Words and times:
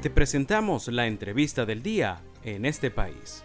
Te 0.00 0.10
presentamos 0.10 0.86
la 0.86 1.08
entrevista 1.08 1.66
del 1.66 1.82
día 1.82 2.20
en 2.44 2.66
este 2.66 2.88
país. 2.92 3.42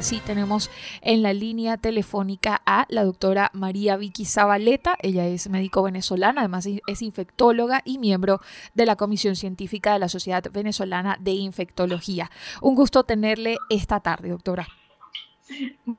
Sí, 0.00 0.20
tenemos 0.26 0.68
en 1.00 1.22
la 1.22 1.32
línea 1.32 1.76
telefónica 1.76 2.60
a 2.66 2.86
la 2.88 3.04
doctora 3.04 3.52
María 3.52 3.96
Vicky 3.96 4.24
Zabaleta. 4.24 4.96
Ella 5.00 5.28
es 5.28 5.48
médico 5.48 5.84
venezolana, 5.84 6.40
además 6.40 6.66
es 6.66 7.02
infectóloga 7.02 7.82
y 7.84 7.98
miembro 7.98 8.40
de 8.74 8.84
la 8.84 8.96
Comisión 8.96 9.36
Científica 9.36 9.92
de 9.92 10.00
la 10.00 10.08
Sociedad 10.08 10.42
Venezolana 10.52 11.16
de 11.20 11.30
Infectología. 11.30 12.28
Un 12.60 12.74
gusto 12.74 13.04
tenerle 13.04 13.58
esta 13.70 14.00
tarde, 14.00 14.30
doctora. 14.30 14.66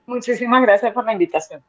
Muchísimas 0.05 0.61
gracias 0.63 0.91
por 0.91 1.05
la 1.05 1.13
invitación. 1.13 1.63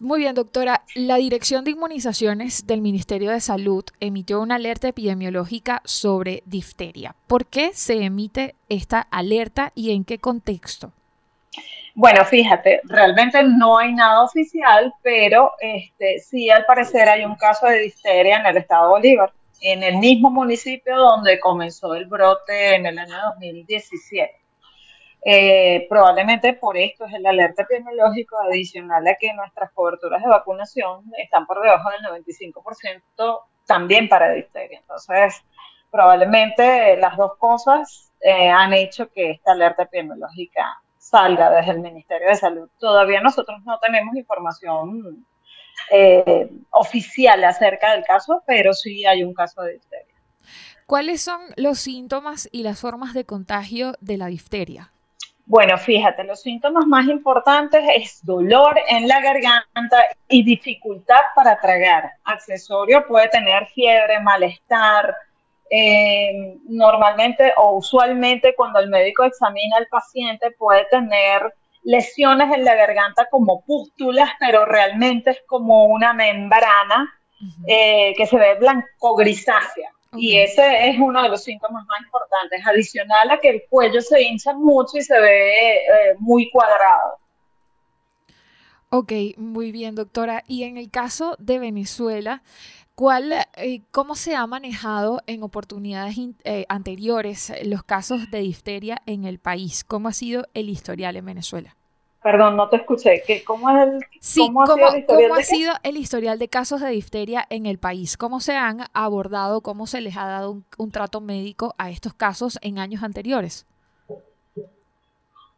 Muy 0.00 0.20
bien, 0.20 0.34
doctora. 0.34 0.82
La 0.94 1.16
Dirección 1.16 1.64
de 1.64 1.72
Inmunizaciones 1.72 2.66
del 2.66 2.80
Ministerio 2.80 3.30
de 3.30 3.40
Salud 3.40 3.84
emitió 4.00 4.40
una 4.40 4.54
alerta 4.54 4.88
epidemiológica 4.88 5.82
sobre 5.84 6.42
difteria. 6.46 7.16
¿Por 7.26 7.46
qué 7.46 7.72
se 7.72 8.04
emite 8.04 8.54
esta 8.68 9.00
alerta 9.00 9.72
y 9.74 9.92
en 9.92 10.04
qué 10.04 10.18
contexto? 10.18 10.92
Bueno, 11.94 12.24
fíjate, 12.24 12.80
realmente 12.84 13.42
no 13.42 13.76
hay 13.76 13.92
nada 13.92 14.22
oficial, 14.22 14.94
pero 15.02 15.52
este, 15.60 16.20
sí 16.20 16.48
al 16.48 16.64
parecer 16.64 17.08
hay 17.08 17.24
un 17.24 17.34
caso 17.34 17.66
de 17.66 17.80
difteria 17.80 18.38
en 18.38 18.46
el 18.46 18.56
estado 18.56 18.84
de 18.84 18.90
Bolívar, 18.90 19.32
en 19.60 19.82
el 19.82 19.98
mismo 19.98 20.30
municipio 20.30 20.96
donde 20.96 21.38
comenzó 21.38 21.94
el 21.94 22.06
brote 22.06 22.76
en 22.76 22.86
el 22.86 22.98
año 22.98 23.16
2017. 23.34 24.41
Eh, 25.24 25.86
probablemente 25.88 26.52
por 26.54 26.76
esto 26.76 27.04
es 27.04 27.14
el 27.14 27.24
alerta 27.24 27.62
epidemiológico 27.62 28.36
adicional 28.40 29.06
a 29.06 29.14
que 29.14 29.32
nuestras 29.34 29.70
coberturas 29.72 30.20
de 30.20 30.28
vacunación 30.28 31.04
están 31.16 31.46
por 31.46 31.62
debajo 31.62 31.90
del 31.90 32.24
95% 32.24 33.40
también 33.66 34.08
para 34.08 34.32
difteria. 34.32 34.80
Entonces, 34.80 35.44
probablemente 35.90 36.96
las 36.96 37.16
dos 37.16 37.36
cosas 37.38 38.10
eh, 38.20 38.48
han 38.48 38.72
hecho 38.72 39.12
que 39.12 39.30
esta 39.30 39.52
alerta 39.52 39.84
epidemiológica 39.84 40.80
salga 40.98 41.50
desde 41.50 41.72
el 41.72 41.80
Ministerio 41.80 42.28
de 42.28 42.36
Salud. 42.36 42.68
Todavía 42.78 43.20
nosotros 43.20 43.60
no 43.64 43.78
tenemos 43.78 44.16
información 44.16 45.24
eh, 45.90 46.50
oficial 46.70 47.44
acerca 47.44 47.92
del 47.92 48.04
caso, 48.04 48.42
pero 48.46 48.72
sí 48.72 49.04
hay 49.04 49.22
un 49.22 49.34
caso 49.34 49.62
de 49.62 49.74
difteria. 49.74 50.14
¿Cuáles 50.86 51.22
son 51.22 51.40
los 51.56 51.78
síntomas 51.78 52.48
y 52.52 52.62
las 52.62 52.80
formas 52.80 53.14
de 53.14 53.24
contagio 53.24 53.94
de 54.00 54.16
la 54.16 54.26
difteria? 54.26 54.91
Bueno, 55.44 55.76
fíjate, 55.76 56.24
los 56.24 56.40
síntomas 56.40 56.86
más 56.86 57.06
importantes 57.08 57.82
es 57.94 58.24
dolor 58.24 58.78
en 58.88 59.08
la 59.08 59.20
garganta 59.20 60.04
y 60.28 60.42
dificultad 60.42 61.20
para 61.34 61.60
tragar. 61.60 62.12
Accesorio 62.24 63.06
puede 63.06 63.28
tener 63.28 63.66
fiebre, 63.66 64.20
malestar. 64.20 65.14
Eh, 65.74 66.58
normalmente 66.68 67.54
o 67.56 67.78
usualmente 67.78 68.54
cuando 68.54 68.78
el 68.78 68.90
médico 68.90 69.24
examina 69.24 69.78
al 69.78 69.86
paciente 69.86 70.50
puede 70.50 70.84
tener 70.90 71.50
lesiones 71.82 72.54
en 72.54 72.64
la 72.64 72.74
garganta 72.74 73.26
como 73.30 73.64
pústulas, 73.64 74.30
pero 74.38 74.66
realmente 74.66 75.30
es 75.30 75.42
como 75.46 75.86
una 75.86 76.12
membrana 76.12 77.10
eh, 77.66 78.14
que 78.16 78.26
se 78.26 78.36
ve 78.36 78.54
blanco 78.54 79.16
grisácea. 79.16 79.90
Y 80.14 80.36
ese 80.38 80.90
es 80.90 81.00
uno 81.00 81.22
de 81.22 81.28
los 81.30 81.42
síntomas 81.42 81.84
más 81.86 82.00
importantes, 82.02 82.66
adicional 82.66 83.30
a 83.30 83.38
que 83.38 83.48
el 83.48 83.62
cuello 83.68 84.00
se 84.00 84.22
hincha 84.22 84.52
mucho 84.52 84.98
y 84.98 85.02
se 85.02 85.18
ve 85.18 85.76
eh, 85.76 86.16
muy 86.18 86.50
cuadrado. 86.50 87.18
Ok, 88.90 89.12
muy 89.38 89.72
bien, 89.72 89.94
doctora. 89.94 90.44
Y 90.46 90.64
en 90.64 90.76
el 90.76 90.90
caso 90.90 91.34
de 91.38 91.58
Venezuela, 91.58 92.42
¿cuál, 92.94 93.32
eh, 93.56 93.80
¿cómo 93.90 94.14
se 94.14 94.34
ha 94.36 94.46
manejado 94.46 95.22
en 95.26 95.42
oportunidades 95.42 96.16
eh, 96.44 96.66
anteriores 96.68 97.50
los 97.64 97.82
casos 97.82 98.30
de 98.30 98.40
difteria 98.40 99.00
en 99.06 99.24
el 99.24 99.38
país? 99.38 99.82
¿Cómo 99.82 100.08
ha 100.08 100.12
sido 100.12 100.46
el 100.52 100.68
historial 100.68 101.16
en 101.16 101.24
Venezuela? 101.24 101.74
Perdón, 102.22 102.56
no 102.56 102.68
te 102.68 102.76
escuché. 102.76 103.22
¿Cómo, 103.44 103.68
es 103.70 103.88
el, 103.88 104.52
cómo, 104.52 104.62
ha, 104.62 104.66
sido 104.66 104.86
el, 104.92 104.98
historial 104.98 105.28
¿cómo 105.28 105.34
ha 105.34 105.42
sido 105.42 105.72
el 105.82 105.96
historial 105.96 106.38
de 106.38 106.48
casos 106.48 106.80
de 106.80 106.90
difteria 106.90 107.44
en 107.50 107.66
el 107.66 107.78
país? 107.78 108.16
¿Cómo 108.16 108.38
se 108.38 108.54
han 108.54 108.84
abordado, 108.92 109.60
cómo 109.60 109.88
se 109.88 110.00
les 110.00 110.16
ha 110.16 110.26
dado 110.26 110.62
un, 110.78 110.90
trato 110.92 111.20
médico 111.20 111.74
a 111.78 111.90
estos 111.90 112.14
casos 112.14 112.60
en 112.62 112.78
años 112.78 113.02
anteriores? 113.02 113.66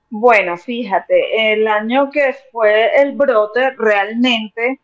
Bueno, 0.08 0.56
fíjate, 0.56 1.52
el 1.52 1.68
año 1.68 2.10
que 2.10 2.34
fue 2.50 3.02
el 3.02 3.12
brote 3.12 3.70
realmente 3.72 4.80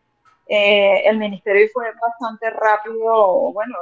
eh, 0.53 1.03
el 1.05 1.17
ministerio 1.17 1.65
fue 1.71 1.85
bastante 2.01 2.49
rápido, 2.49 3.53
bueno, 3.53 3.73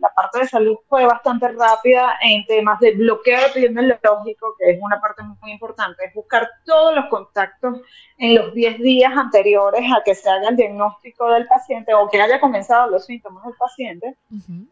la 0.00 0.08
parte 0.14 0.38
de 0.38 0.46
salud 0.46 0.76
fue 0.88 1.04
bastante 1.04 1.48
rápida 1.48 2.14
en 2.22 2.46
temas 2.46 2.78
de 2.78 2.92
bloqueo 2.92 3.40
epidemiológico, 3.48 4.54
que 4.56 4.70
es 4.70 4.78
una 4.80 5.00
parte 5.00 5.24
muy 5.24 5.50
importante, 5.50 6.04
es 6.04 6.14
buscar 6.14 6.48
todos 6.64 6.94
los 6.94 7.06
contactos 7.06 7.80
en 8.16 8.36
los 8.36 8.54
10 8.54 8.78
días 8.78 9.12
anteriores 9.16 9.82
a 9.92 10.00
que 10.04 10.14
se 10.14 10.30
haga 10.30 10.50
el 10.50 10.56
diagnóstico 10.56 11.32
del 11.32 11.48
paciente 11.48 11.92
o 11.94 12.08
que 12.08 12.22
haya 12.22 12.38
comenzado 12.38 12.88
los 12.88 13.04
síntomas 13.04 13.44
del 13.44 13.54
paciente, 13.58 14.14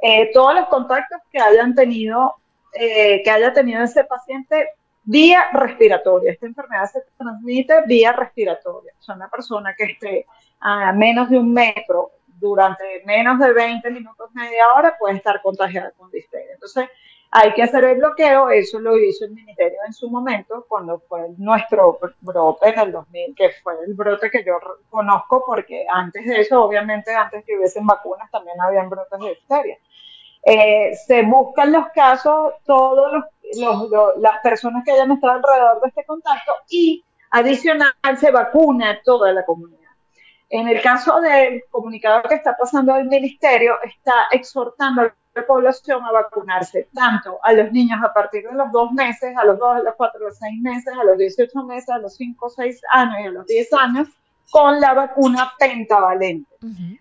eh, 0.02 0.30
todos 0.32 0.54
los 0.54 0.68
contactos 0.68 1.18
que 1.32 1.40
hayan 1.40 1.74
tenido, 1.74 2.36
eh, 2.72 3.20
que 3.24 3.30
haya 3.32 3.52
tenido 3.52 3.82
ese 3.82 4.04
paciente 4.04 4.68
vía 5.06 5.50
respiratoria. 5.52 6.32
Esta 6.32 6.46
enfermedad 6.46 6.90
se 6.92 7.00
transmite 7.16 7.82
vía 7.86 8.12
respiratoria. 8.12 8.92
O 8.98 9.02
sea, 9.02 9.14
una 9.14 9.30
persona 9.30 9.74
que 9.74 9.84
esté 9.84 10.26
a 10.60 10.92
menos 10.92 11.30
de 11.30 11.38
un 11.38 11.52
metro 11.52 12.10
durante 12.38 12.84
menos 13.06 13.38
de 13.38 13.52
20 13.52 13.90
minutos, 13.90 14.30
media 14.34 14.66
hora, 14.76 14.96
puede 14.98 15.16
estar 15.16 15.40
contagiada 15.40 15.92
con 15.92 16.10
difteria. 16.10 16.52
Entonces, 16.52 16.88
hay 17.30 17.52
que 17.54 17.62
hacer 17.62 17.84
el 17.84 17.98
bloqueo, 17.98 18.50
eso 18.50 18.78
lo 18.78 18.96
hizo 18.98 19.24
el 19.24 19.32
ministerio 19.32 19.78
en 19.86 19.92
su 19.92 20.08
momento, 20.10 20.64
cuando 20.68 21.00
fue 21.00 21.26
nuestro 21.38 21.98
brote 22.20 22.68
en 22.68 22.78
el 22.78 22.92
2000, 22.92 23.34
que 23.34 23.50
fue 23.62 23.74
el 23.86 23.94
brote 23.94 24.30
que 24.30 24.44
yo 24.44 24.58
conozco, 24.90 25.42
porque 25.44 25.86
antes 25.92 26.24
de 26.24 26.40
eso, 26.40 26.62
obviamente, 26.62 27.14
antes 27.14 27.44
que 27.44 27.56
hubiesen 27.56 27.86
vacunas, 27.86 28.30
también 28.30 28.60
habían 28.60 28.88
brotes 28.88 29.18
de 29.18 29.28
difteria. 29.30 29.78
Eh, 30.48 30.94
se 30.94 31.22
buscan 31.22 31.72
los 31.72 31.88
casos, 31.88 32.54
todas 32.64 33.24
las 34.18 34.40
personas 34.44 34.84
que 34.84 34.92
hayan 34.92 35.10
estado 35.10 35.32
alrededor 35.32 35.80
de 35.82 35.88
este 35.88 36.04
contacto 36.04 36.52
y 36.68 37.04
adicional 37.32 37.92
se 38.16 38.30
vacuna 38.30 39.00
toda 39.04 39.32
la 39.32 39.44
comunidad. 39.44 39.90
En 40.48 40.68
el 40.68 40.80
caso 40.80 41.20
del 41.20 41.64
comunicado 41.68 42.22
que 42.28 42.36
está 42.36 42.56
pasando 42.56 42.94
el 42.94 43.06
ministerio, 43.06 43.74
está 43.82 44.28
exhortando 44.30 45.02
a 45.02 45.14
la 45.34 45.44
población 45.44 46.04
a 46.04 46.12
vacunarse, 46.12 46.88
tanto 46.94 47.40
a 47.42 47.52
los 47.52 47.72
niños 47.72 47.98
a 48.04 48.12
partir 48.14 48.48
de 48.48 48.54
los 48.54 48.70
dos 48.70 48.92
meses, 48.92 49.36
a 49.36 49.44
los 49.44 49.58
dos, 49.58 49.74
a 49.74 49.80
los 49.80 49.96
cuatro, 49.96 50.20
a 50.20 50.28
los 50.28 50.38
seis 50.38 50.62
meses, 50.62 50.94
a 50.96 51.02
los 51.02 51.18
18 51.18 51.64
meses, 51.64 51.88
a 51.88 51.98
los 51.98 52.14
cinco, 52.14 52.48
seis 52.50 52.80
años 52.92 53.16
y 53.20 53.26
a 53.26 53.30
los 53.30 53.46
10 53.46 53.72
años, 53.72 54.08
con 54.48 54.80
la 54.80 54.94
vacuna 54.94 55.52
pentavalente 55.58 56.48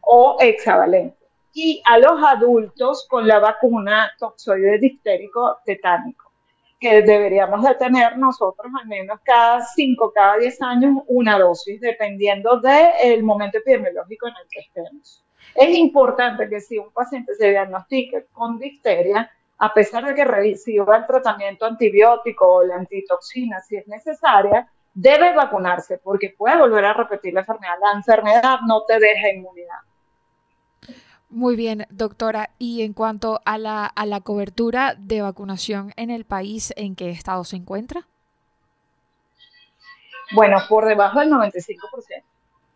o 0.02 0.38
hexavalente. 0.40 1.25
Y 1.58 1.82
a 1.86 1.98
los 1.98 2.22
adultos 2.22 3.08
con 3.10 3.26
la 3.26 3.40
vacuna 3.40 4.12
toxoide 4.20 4.78
distérico 4.78 5.60
tetánico 5.66 6.26
que 6.78 7.02
deberíamos 7.02 7.64
de 7.64 7.76
tener 7.76 8.18
nosotros 8.18 8.68
al 8.78 8.88
menos 8.88 9.22
cada 9.24 9.66
5, 9.66 10.12
cada 10.14 10.38
10 10.38 10.62
años 10.62 11.04
una 11.08 11.40
dosis, 11.40 11.80
dependiendo 11.80 12.60
del 12.60 13.24
momento 13.24 13.60
epidemiológico 13.60 14.28
en 14.28 14.34
el 14.36 14.48
que 14.50 14.60
estemos. 14.60 15.24
Es 15.56 15.70
importante 15.78 16.50
que 16.50 16.60
si 16.60 16.78
un 16.78 16.92
paciente 16.92 17.34
se 17.36 17.52
diagnostique 17.52 18.26
con 18.34 18.60
difteria, 18.60 19.32
a 19.58 19.74
pesar 19.74 20.06
de 20.06 20.14
que 20.14 20.26
reciba 20.26 20.98
el 20.98 21.08
tratamiento 21.08 21.66
antibiótico 21.66 22.56
o 22.56 22.64
la 22.64 22.76
antitoxina 22.76 23.62
si 23.62 23.78
es 23.78 23.88
necesaria, 23.88 24.70
debe 24.94 25.34
vacunarse 25.34 26.00
porque 26.00 26.36
puede 26.38 26.58
volver 26.58 26.84
a 26.84 26.94
repetir 26.94 27.34
la 27.34 27.40
enfermedad. 27.40 27.76
La 27.82 27.94
enfermedad 27.94 28.60
no 28.68 28.84
te 28.84 29.00
deja 29.00 29.30
inmunidad. 29.30 29.80
Muy 31.30 31.56
bien, 31.56 31.86
doctora. 31.90 32.52
Y 32.60 32.84
en 32.84 32.94
cuanto 32.94 33.42
a 33.46 33.58
la, 33.58 33.86
a 33.86 34.06
la 34.06 34.22
cobertura 34.22 34.96
de 34.98 35.22
vacunación 35.22 35.92
en 35.98 36.10
el 36.10 36.26
país, 36.26 36.74
¿en 36.78 36.96
qué 36.96 37.10
estado 37.10 37.44
se 37.44 37.56
encuentra? 37.58 38.08
Bueno, 40.34 40.58
por 40.70 40.86
debajo 40.86 41.20
del 41.20 41.30
95%. 41.30 42.24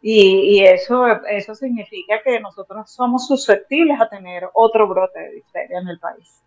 Y, 0.02 0.60
y 0.60 0.64
eso, 0.64 1.08
eso 1.26 1.56
significa 1.56 2.22
que 2.24 2.40
nosotros 2.40 2.90
somos 2.90 3.28
susceptibles 3.28 4.00
a 4.00 4.08
tener 4.08 4.50
otro 4.54 4.88
brote 4.88 5.20
de 5.20 5.32
difteria 5.32 5.80
en 5.80 5.88
el 5.90 6.00
país. 6.00 6.42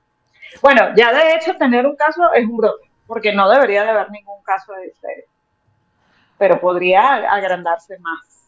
Bueno, 0.60 0.94
ya 0.96 1.12
de 1.12 1.34
hecho 1.34 1.56
tener 1.56 1.86
un 1.86 1.96
caso 1.96 2.32
es 2.34 2.44
un 2.44 2.56
brote, 2.56 2.90
porque 3.06 3.32
no 3.32 3.48
debería 3.48 3.84
de 3.84 3.90
haber 3.90 4.10
ningún 4.10 4.42
caso 4.42 4.72
de 4.72 4.84
difteria, 4.84 5.24
pero 6.38 6.60
podría 6.60 7.14
agrandarse 7.32 7.98
más. 7.98 8.41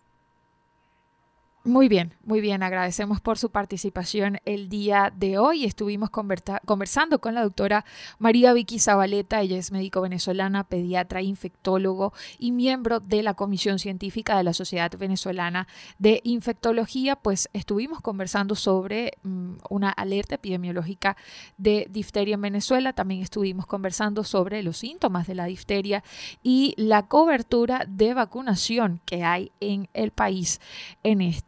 Muy 1.66 1.88
bien, 1.88 2.12
muy 2.26 2.42
bien. 2.42 2.62
Agradecemos 2.62 3.22
por 3.22 3.38
su 3.38 3.48
participación 3.48 4.38
el 4.44 4.68
día 4.68 5.10
de 5.16 5.38
hoy. 5.38 5.64
Estuvimos 5.64 6.10
conversando 6.10 7.20
con 7.22 7.34
la 7.34 7.42
doctora 7.42 7.86
María 8.18 8.52
Vicky 8.52 8.78
Zabaleta. 8.78 9.40
Ella 9.40 9.56
es 9.56 9.72
médico 9.72 10.02
venezolana, 10.02 10.64
pediatra, 10.64 11.22
infectólogo 11.22 12.12
y 12.38 12.52
miembro 12.52 13.00
de 13.00 13.22
la 13.22 13.32
Comisión 13.32 13.78
Científica 13.78 14.36
de 14.36 14.44
la 14.44 14.52
Sociedad 14.52 14.92
Venezolana 14.98 15.66
de 15.98 16.20
Infectología. 16.24 17.16
Pues 17.16 17.48
estuvimos 17.54 18.02
conversando 18.02 18.56
sobre 18.56 19.12
mm, 19.22 19.54
una 19.70 19.88
alerta 19.88 20.34
epidemiológica 20.34 21.16
de 21.56 21.86
difteria 21.88 22.34
en 22.34 22.42
Venezuela. 22.42 22.92
También 22.92 23.22
estuvimos 23.22 23.64
conversando 23.64 24.22
sobre 24.22 24.62
los 24.62 24.76
síntomas 24.76 25.26
de 25.26 25.34
la 25.34 25.46
difteria 25.46 26.04
y 26.42 26.74
la 26.76 27.06
cobertura 27.06 27.86
de 27.88 28.12
vacunación 28.12 29.00
que 29.06 29.24
hay 29.24 29.50
en 29.60 29.88
el 29.94 30.10
país 30.10 30.60
en 31.02 31.22